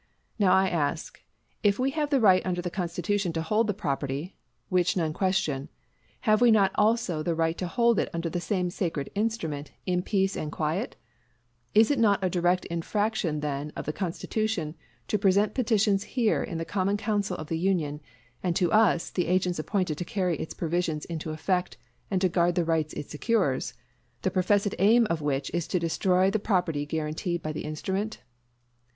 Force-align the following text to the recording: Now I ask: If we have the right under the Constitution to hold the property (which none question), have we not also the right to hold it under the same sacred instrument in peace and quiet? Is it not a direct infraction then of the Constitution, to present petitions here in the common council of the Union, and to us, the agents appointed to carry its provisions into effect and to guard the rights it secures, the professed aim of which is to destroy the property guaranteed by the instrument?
Now 0.39 0.53
I 0.53 0.67
ask: 0.67 1.21
If 1.61 1.77
we 1.77 1.91
have 1.91 2.09
the 2.09 2.19
right 2.19 2.43
under 2.43 2.59
the 2.59 2.71
Constitution 2.71 3.31
to 3.33 3.41
hold 3.43 3.67
the 3.67 3.73
property 3.75 4.35
(which 4.67 4.97
none 4.97 5.13
question), 5.13 5.69
have 6.21 6.41
we 6.41 6.49
not 6.49 6.71
also 6.73 7.21
the 7.21 7.35
right 7.35 7.55
to 7.59 7.67
hold 7.67 7.99
it 7.99 8.09
under 8.11 8.27
the 8.27 8.41
same 8.41 8.71
sacred 8.71 9.11
instrument 9.13 9.73
in 9.85 10.01
peace 10.01 10.35
and 10.35 10.51
quiet? 10.51 10.95
Is 11.75 11.91
it 11.91 11.99
not 11.99 12.23
a 12.23 12.31
direct 12.31 12.65
infraction 12.65 13.41
then 13.41 13.71
of 13.75 13.85
the 13.85 13.93
Constitution, 13.93 14.73
to 15.07 15.19
present 15.19 15.53
petitions 15.53 16.01
here 16.03 16.41
in 16.41 16.57
the 16.57 16.65
common 16.65 16.97
council 16.97 17.37
of 17.37 17.45
the 17.45 17.59
Union, 17.59 18.01
and 18.41 18.55
to 18.55 18.71
us, 18.71 19.11
the 19.11 19.27
agents 19.27 19.59
appointed 19.59 19.99
to 19.99 20.03
carry 20.03 20.35
its 20.37 20.55
provisions 20.55 21.05
into 21.05 21.29
effect 21.29 21.77
and 22.09 22.21
to 22.21 22.27
guard 22.27 22.55
the 22.55 22.65
rights 22.65 22.91
it 22.95 23.11
secures, 23.11 23.75
the 24.23 24.31
professed 24.31 24.73
aim 24.79 25.05
of 25.11 25.21
which 25.21 25.51
is 25.53 25.67
to 25.67 25.77
destroy 25.77 26.31
the 26.31 26.39
property 26.39 26.87
guaranteed 26.87 27.43
by 27.43 27.51
the 27.51 27.61
instrument? 27.65 28.23